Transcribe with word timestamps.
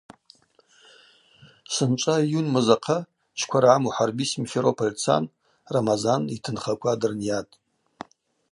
Сынчӏва 1.73 2.15
июнь 2.25 2.49
мыз 2.53 2.67
ахъа 2.75 2.97
Чкваргӏа 3.37 3.75
Мухӏарби 3.83 4.25
Симферополь 4.33 4.95
дцан 4.95 5.23
Рамазан 5.75 6.21
йтынхаква 6.35 6.93
дрынйатӏ. 7.01 7.53